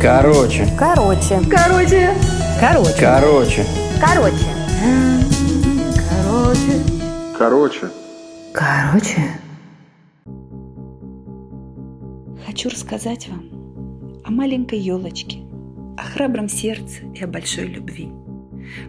[0.00, 0.68] Короче.
[0.78, 1.40] Короче.
[1.50, 2.10] Короче.
[2.60, 2.96] Короче.
[3.00, 3.64] Короче.
[4.00, 4.44] Короче.
[6.10, 6.80] Короче.
[7.38, 7.90] Короче.
[8.52, 9.22] Короче.
[12.46, 13.48] Хочу рассказать вам
[14.24, 15.38] о маленькой елочке,
[15.96, 18.10] о храбром сердце и о большой любви.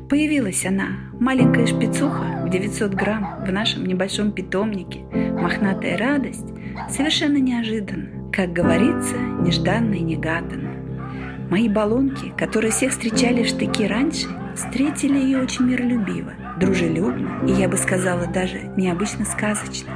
[0.09, 0.87] Появилась она,
[1.19, 4.99] маленькая шпицуха в 900 грамм в нашем небольшом питомнике,
[5.33, 6.45] мохнатая радость,
[6.89, 10.71] совершенно неожиданно, как говорится, нежданно и негаданно.
[11.49, 17.69] Мои баллонки, которые всех встречали в штыки раньше, встретили ее очень миролюбиво, дружелюбно и, я
[17.69, 19.93] бы сказала, даже необычно сказочно.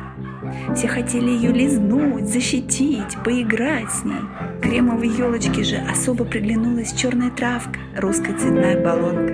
[0.74, 4.22] Все хотели ее лизнуть, защитить, поиграть с ней.
[4.62, 9.34] Кремовой елочке же особо приглянулась черная травка, русская цветная баллонка.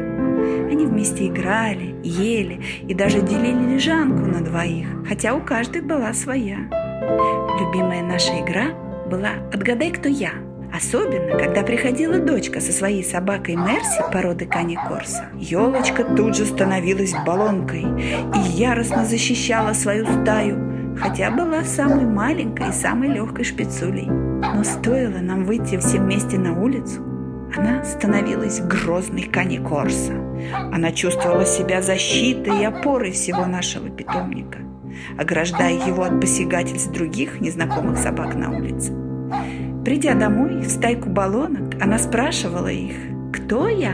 [0.72, 6.58] Они вместе играли, ели и даже делили лежанку на двоих, хотя у каждой была своя.
[7.60, 10.32] Любимая наша игра была «Отгадай, кто я»,
[10.74, 15.28] Особенно, когда приходила дочка со своей собакой Мерси породы Кани Корса.
[15.36, 22.74] Елочка тут же становилась баллонкой и яростно защищала свою стаю, хотя была самой маленькой и
[22.74, 24.08] самой легкой шпицулей.
[24.08, 27.02] Но стоило нам выйти все вместе на улицу,
[27.56, 30.14] она становилась грозной Кани Корса.
[30.74, 34.60] Она чувствовала себя защитой и опорой всего нашего питомника,
[35.18, 38.94] ограждая его от посягательств других незнакомых собак на улице.
[39.84, 42.96] Придя домой в стайку баллонок, она спрашивала их,
[43.34, 43.94] кто я?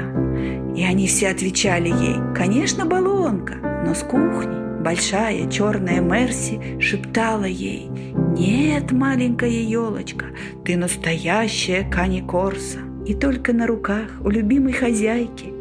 [0.76, 7.90] И они все отвечали ей, конечно, баллонка, но с кухни большая черная Мерси шептала ей,
[8.38, 10.28] нет, маленькая елочка,
[10.66, 12.80] ты настоящая Кани Корса.
[13.06, 15.54] И только на руках у любимой хозяйки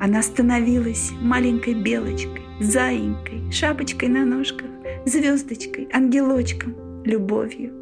[0.00, 4.68] она становилась маленькой белочкой, заинькой, шапочкой на ножках,
[5.06, 7.72] звездочкой, ангелочком, любовью.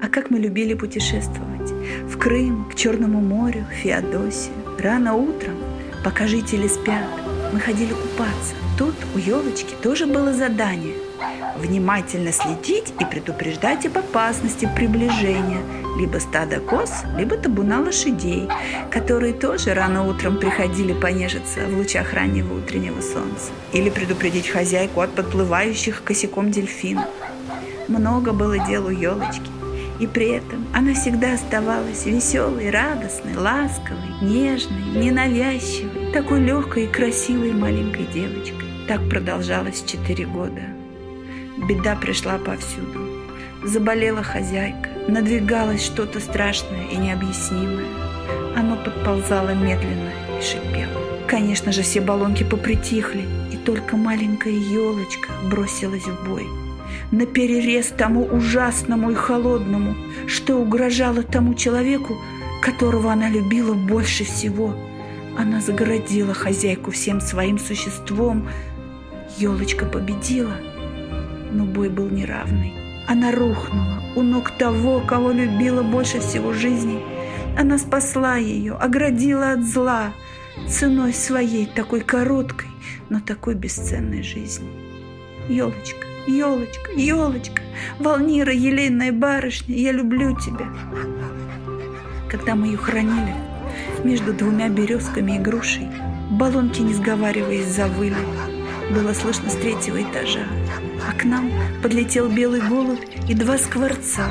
[0.00, 1.70] А как мы любили путешествовать.
[2.06, 4.54] В Крым, к Черному морю, в Феодосию.
[4.78, 5.56] Рано утром,
[6.04, 7.04] пока жители спят,
[7.52, 8.54] мы ходили купаться.
[8.78, 10.94] Тут у елочки тоже было задание–
[11.56, 15.60] внимательно следить и предупреждать об опасности приближения
[15.98, 18.48] либо стада коз, либо табуна лошадей,
[18.90, 25.10] которые тоже рано утром приходили понежиться в лучах раннего утреннего солнца, или предупредить хозяйку от
[25.14, 27.06] подплывающих косяком дельфинов.
[27.88, 29.55] Много было дел у елочки.
[29.98, 37.52] И при этом она всегда оставалась веселой, радостной, ласковой, нежной, ненавязчивой, такой легкой и красивой
[37.52, 38.68] маленькой девочкой.
[38.88, 40.62] Так продолжалось четыре года.
[41.68, 43.08] Беда пришла повсюду.
[43.64, 47.86] Заболела хозяйка, надвигалось что-то страшное и необъяснимое.
[48.54, 51.00] Оно подползало медленно и шипело.
[51.26, 56.46] Конечно же, все баллонки попритихли, и только маленькая елочка бросилась в бой–
[57.12, 59.94] на перерез тому ужасному и холодному,
[60.26, 62.16] что угрожало тому человеку,
[62.62, 64.74] которого она любила больше всего.
[65.38, 68.48] Она загородила хозяйку всем своим существом.
[69.38, 70.56] Елочка победила,
[71.52, 72.72] но бой был неравный.
[73.06, 77.00] Она рухнула у ног того, кого любила больше всего жизни.
[77.56, 80.12] Она спасла ее, оградила от зла
[80.68, 82.68] ценой своей такой короткой,
[83.08, 84.68] но такой бесценной жизни.
[85.48, 87.62] Елочка, Елочка, елочка,
[88.00, 90.66] Волнира, елейная барышня, я люблю тебя.
[92.28, 93.34] Когда мы ее хранили
[94.02, 95.88] между двумя березками и грушей,
[96.30, 98.16] баллонки, не сговариваясь, завыли.
[98.90, 100.46] Было слышно с третьего этажа.
[101.08, 101.50] А к нам
[101.82, 104.28] подлетел белый голубь и два скворца.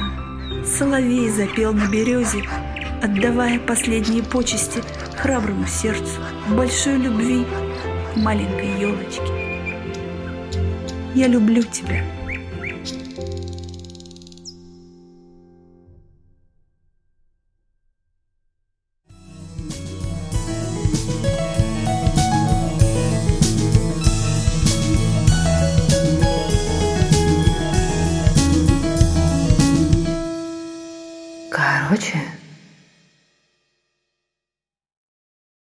[0.66, 2.44] Соловей запел на березе,
[3.02, 4.82] отдавая последние почести
[5.18, 6.20] храброму сердцу,
[6.50, 7.46] большой любви
[8.16, 9.45] маленькой елочки.
[11.16, 12.04] Я люблю тебя.
[31.50, 32.18] Короче,